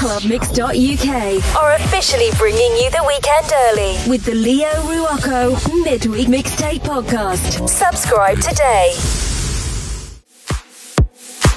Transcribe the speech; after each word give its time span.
clubmix.uk 0.00 1.56
are 1.62 1.74
officially 1.74 2.30
bringing 2.38 2.74
you 2.78 2.88
the 2.90 3.04
weekend 3.06 3.52
early 3.66 3.98
with 4.08 4.24
the 4.24 4.34
Leo 4.34 4.70
Ruocco 4.88 5.84
Midweek 5.84 6.26
Mixtape 6.26 6.80
Podcast. 6.80 7.68
Subscribe 7.68 8.40
today. 8.40 8.94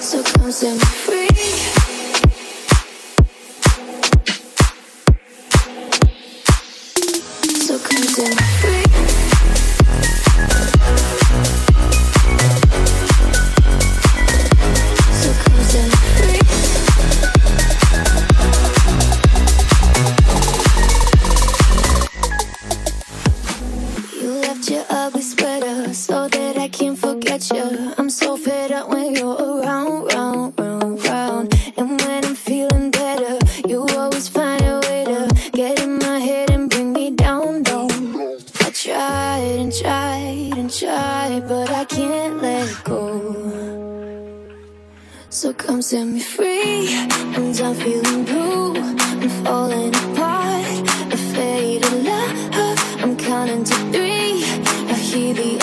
So 0.02 0.22
come 0.24 0.52
set 0.52 0.74
me 0.74 0.80
free. 0.80 1.24
Set 45.82 46.06
me 46.06 46.22
free, 46.22 46.88
I'm 47.60 47.76
feeling 47.76 48.24
blue. 48.24 48.76
I'm 48.78 49.30
falling 49.44 49.94
apart, 49.94 50.88
a 51.12 51.18
faded 51.18 51.92
love. 52.06 52.80
I'm 53.04 53.18
counting 53.18 53.66
to 53.66 53.76
three. 53.92 54.46
I 54.88 54.94
hear 54.94 55.34
the 55.34 55.63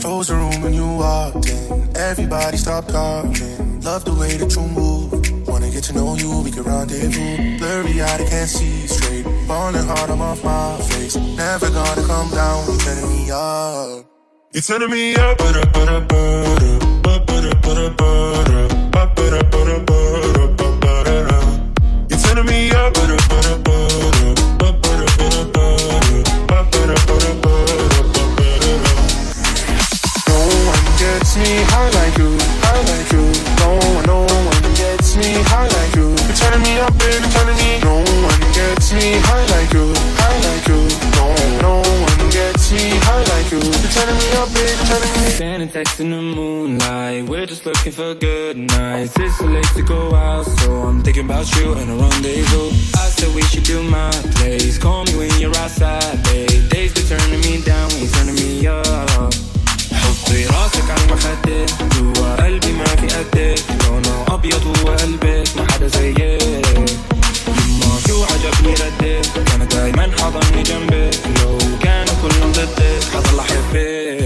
Close 0.00 0.30
room 0.30 0.62
when 0.62 0.74
you 0.74 0.86
walked 0.86 1.48
in. 1.48 1.96
Everybody 1.96 2.56
stopped 2.56 2.90
talking. 2.90 3.80
Love 3.82 4.04
the 4.04 4.14
way 4.14 4.36
that 4.36 4.54
you 4.54 4.62
move 4.62 4.97
your 6.58 6.66
rendezvous. 6.66 7.58
Blurry 7.58 8.02
eyed, 8.02 8.20
I 8.20 8.28
can't 8.28 8.48
see 8.48 8.86
straight. 8.86 9.24
Falling 9.46 9.86
hard, 9.86 10.10
I'm 10.10 10.20
off 10.20 10.42
my 10.44 10.76
face. 10.88 11.16
Never 11.16 11.70
gonna 11.70 12.06
come 12.06 12.30
down. 12.30 12.66
You're 12.66 12.78
turning 12.78 13.08
me 13.10 13.30
up. 13.30 14.06
You're 14.52 14.62
turning 14.62 14.90
me 14.90 15.14
up. 15.16 15.38
Butter, 15.38 15.66
butter, 15.74 16.00
butter. 16.00 16.78
Butter, 17.02 17.54
butter, 17.62 17.90
butter. 17.90 18.90
Butter, 18.90 19.44
butter, 19.50 19.80
butter. 19.84 19.97
In 45.74 46.10
the 46.10 46.22
moonlight. 46.22 47.28
We're 47.28 47.44
just 47.44 47.66
looking 47.66 47.92
for 47.92 48.14
good 48.14 48.56
nights. 48.56 49.12
It's 49.18 49.38
too 49.38 49.48
late 49.48 49.68
to 49.76 49.82
go 49.82 50.14
out, 50.14 50.44
so 50.44 50.72
I'm 50.88 51.02
thinking 51.02 51.26
about 51.26 51.44
you 51.56 51.74
and 51.74 51.90
a 51.90 51.94
rendezvous. 51.94 52.68
I 52.96 53.06
said 53.12 53.34
we 53.34 53.42
should 53.42 53.64
do 53.64 53.82
my 53.82 54.10
place. 54.36 54.78
Call 54.78 55.04
me 55.04 55.16
when 55.16 55.30
you're 55.40 55.56
outside, 55.56 56.22
babe. 56.24 56.70
Days 56.70 56.94
be 56.94 57.02
turning 57.02 57.40
me 57.40 57.60
down 57.62 57.88
when 57.90 58.00
you're 58.00 58.14
turning 58.16 58.36
me 58.36 58.66
up. 58.66 59.34
حطي 59.92 60.46
راسك 60.46 60.90
على 60.90 61.04
المخدة 61.04 61.66
جوا 61.94 62.36
قلبي 62.44 62.72
ما 62.72 62.84
في 62.84 63.06
قدك 63.06 63.62
لونه 63.84 64.24
أبيض 64.28 64.66
وقلبك 64.84 65.48
ما 65.56 65.72
حدا 65.72 65.86
زيك 65.88 66.18
يما 66.18 67.96
في 68.06 68.12
وعجبني 68.12 68.72
ردك 68.72 69.44
كان 69.46 69.68
دايما 69.68 70.10
حضني 70.18 70.62
جنبك 70.62 71.14
لو 71.40 71.58
كانوا 71.82 72.14
كلهم 72.22 72.52
ضدك 72.52 73.02
حضل 73.14 73.38
You're 73.78 74.17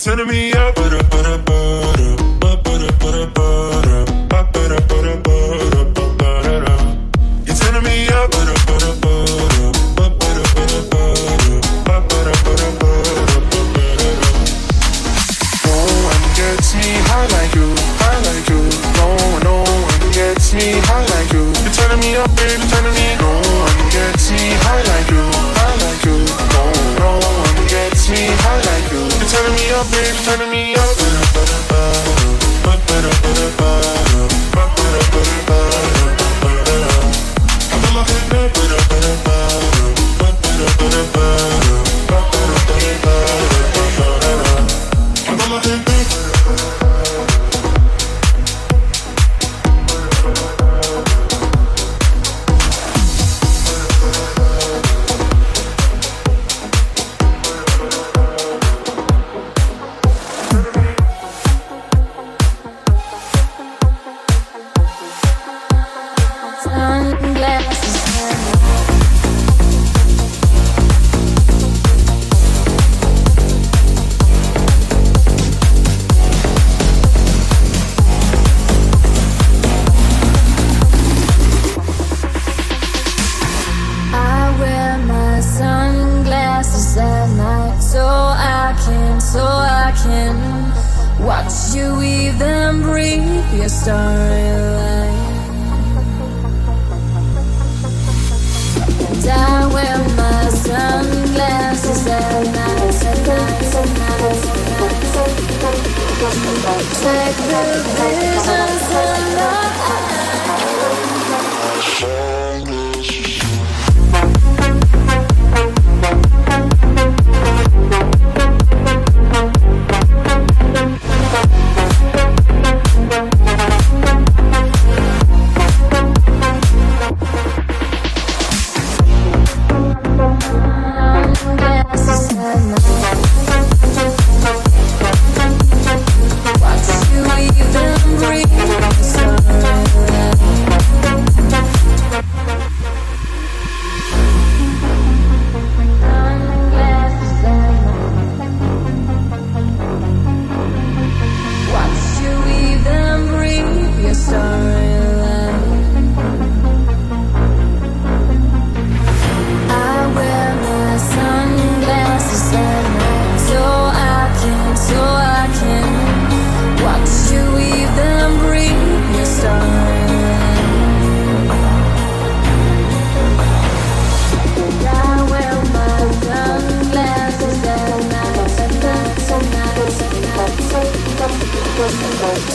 turning 0.00 0.28
me 0.28 0.50
up, 0.54 0.80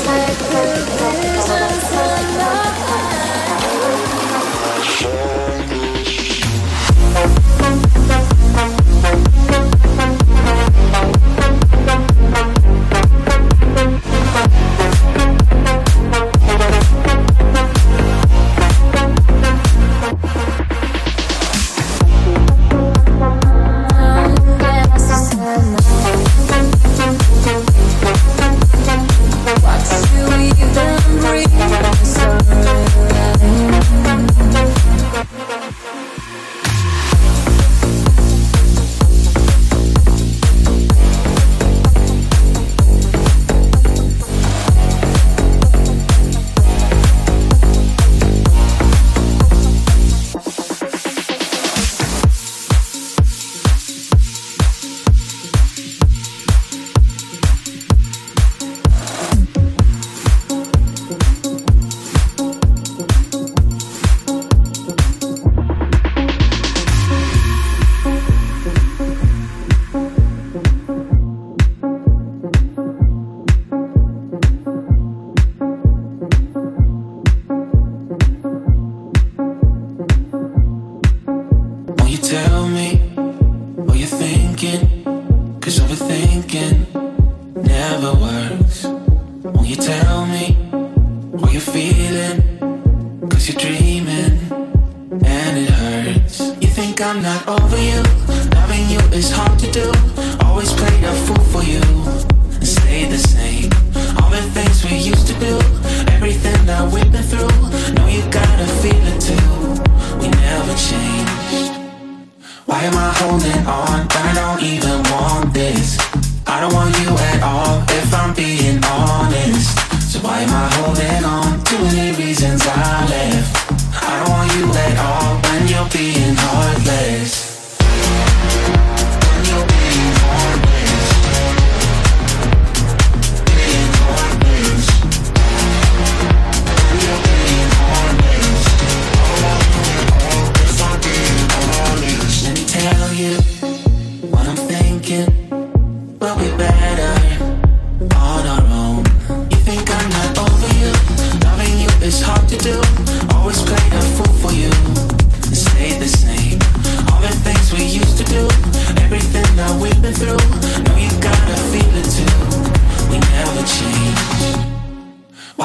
like 0.05 0.54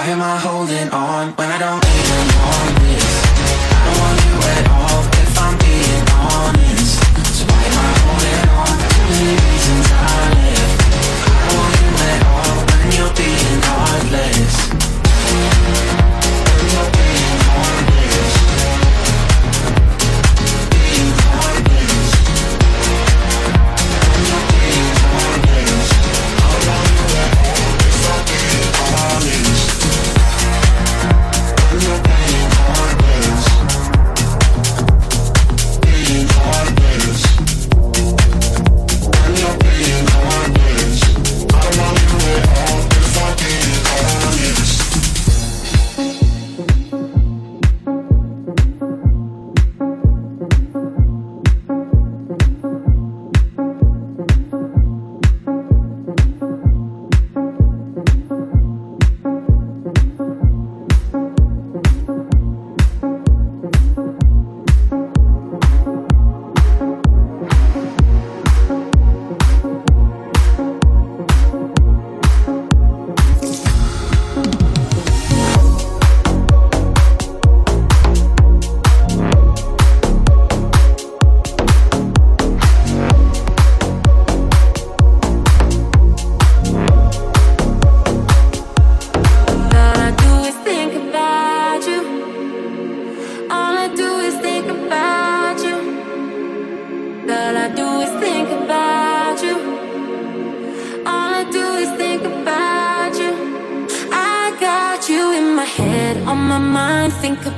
Why 0.00 0.06
am 0.06 0.22
I 0.22 0.38
holding 0.38 0.88
on 0.92 1.32
when 1.32 1.50
I 1.50 1.58
don't 1.58 1.84
even 1.84 2.26
want? 2.40 2.79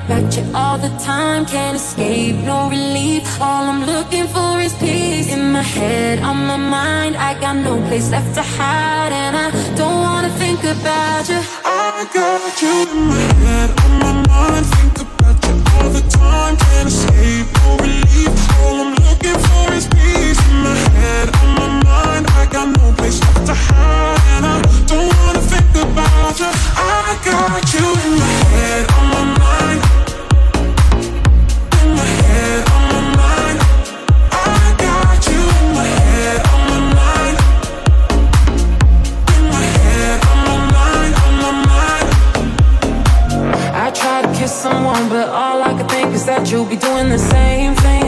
About 0.04 0.36
you 0.36 0.44
all 0.54 0.78
the 0.78 0.88
time. 0.98 1.44
Can't 1.46 1.76
escape, 1.76 2.36
no 2.36 2.68
relief. 2.68 3.22
All 3.40 3.64
I'm 3.72 3.84
looking 3.84 4.26
for 4.26 4.60
is 4.60 4.74
peace. 4.74 5.32
In 5.32 5.52
my 5.52 5.62
head, 5.62 6.18
on 6.20 6.46
my 6.46 6.56
mind, 6.56 7.16
I 7.16 7.38
got 7.40 7.56
no 7.56 7.74
place 7.88 8.10
left 8.10 8.34
to 8.34 8.42
hide, 8.42 9.12
and 9.12 9.36
I 9.36 9.48
don't 9.76 10.00
wanna 10.06 10.30
think 10.30 10.60
about 10.64 11.28
you. 11.28 11.40
I 11.64 12.06
got 12.12 12.62
you 12.62 12.74
in 12.94 13.00
my 13.12 13.26
head, 13.44 13.70
on 13.84 13.92
my 14.04 14.12
mind, 14.28 14.66
think 14.74 14.96
about 15.06 15.38
you 15.46 15.54
all 15.74 15.90
the 15.90 16.04
time. 16.08 16.56
Can't 16.56 16.88
escape, 16.88 17.46
no 17.62 17.76
relief. 17.84 18.32
All 18.60 18.76
I'm 18.82 18.94
looking 19.06 19.38
for 19.46 19.61
In 19.72 19.78
my 19.78 20.76
head, 20.92 21.34
on 21.40 21.48
my 21.54 21.66
mind, 21.82 22.26
I 22.36 22.44
got 22.52 22.68
no 22.76 22.92
place 22.92 23.18
left 23.22 23.46
to 23.46 23.54
hide, 23.54 24.20
and 24.36 24.44
I 24.44 24.60
don't 24.84 25.08
wanna 25.16 25.40
think 25.40 25.64
about 25.74 26.38
you. 26.38 26.50
I 26.76 27.16
got 27.24 27.72
you 27.72 27.80
in 27.80 28.12
my 28.20 28.34
head, 28.52 28.82
on 28.98 29.06
my 29.16 29.24
mind. 29.40 29.80
In 31.80 31.88
my 31.96 32.10
head, 32.20 32.60
on 32.76 32.82
my 32.92 33.00
mind. 33.16 33.58
I 34.30 34.76
got 34.76 35.20
you 35.30 35.40
in 35.40 35.66
my 35.72 35.88
head, 36.04 36.36
on 36.52 36.60
my 36.68 36.80
mind. 37.00 37.36
In 39.36 39.44
my 39.54 39.64
head, 39.80 40.16
on 40.30 40.38
my 40.48 40.58
mind, 40.76 41.12
on 41.24 41.32
my 41.44 41.52
mind. 41.72 42.08
I 43.74 43.90
try 43.90 44.20
to 44.20 44.28
kiss 44.38 44.52
someone, 44.52 45.08
but 45.08 45.28
all 45.30 45.62
I 45.62 45.72
can 45.72 45.88
think 45.88 46.12
is 46.12 46.26
that 46.26 46.50
you'll 46.50 46.66
be 46.66 46.76
doing 46.76 47.08
the 47.08 47.18
same 47.18 47.74
thing. 47.76 48.01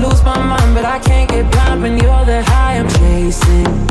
Lose 0.00 0.22
my 0.24 0.38
mind, 0.38 0.74
but 0.74 0.84
I 0.84 0.98
can't 0.98 1.28
get 1.28 1.50
blind 1.50 1.82
when 1.82 1.98
you're 1.98 2.24
the 2.24 2.42
high 2.42 2.78
I'm 2.78 2.88
chasing. 2.88 3.89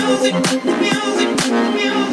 play, 0.00 0.30
you 0.30 0.34
won't 0.34 1.78
get 1.78 1.92
away. 1.92 2.03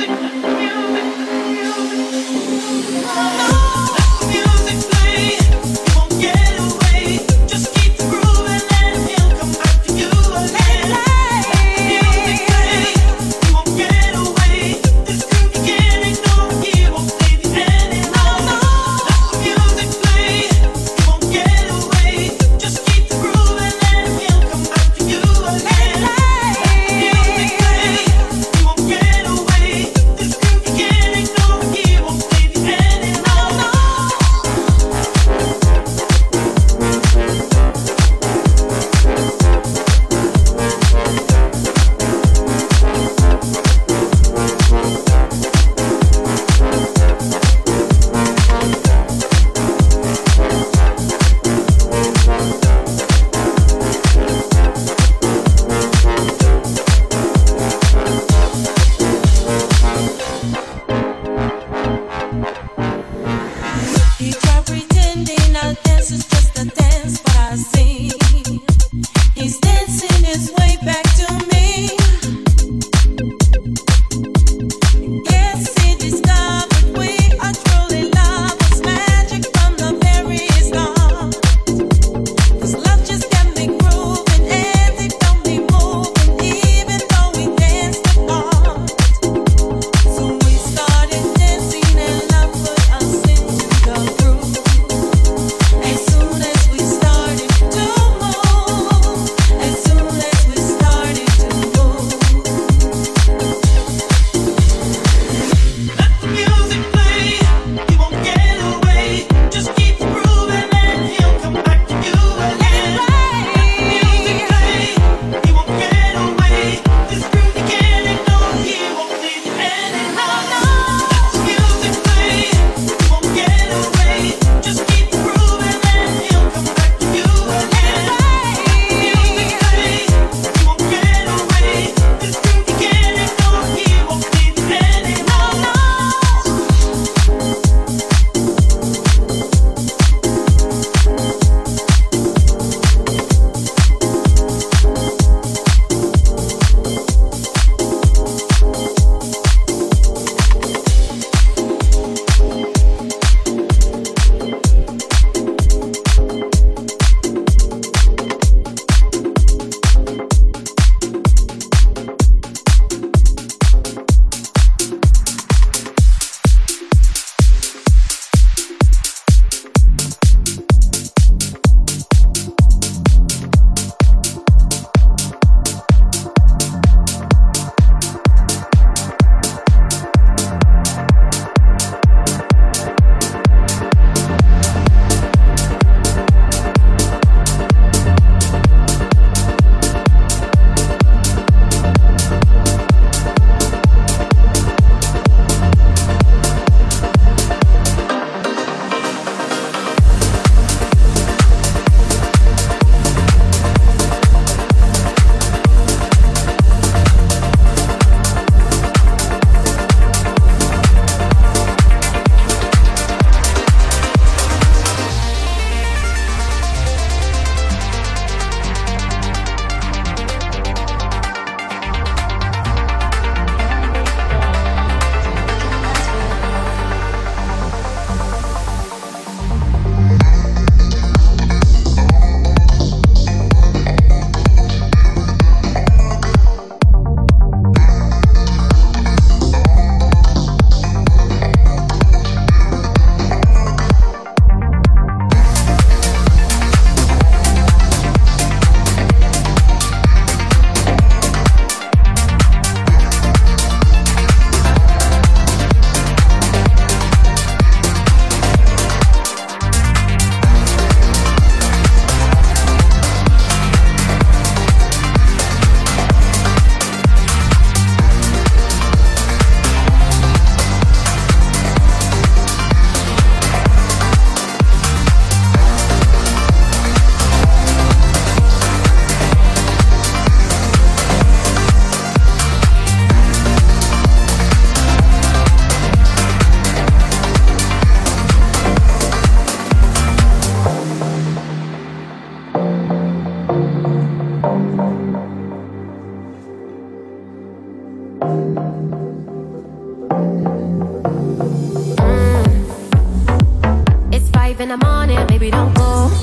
In 304.61 304.69
the 304.69 304.77
morning, 304.77 305.25
baby, 305.25 305.49
don't 305.49 305.73
go. 305.73 306.20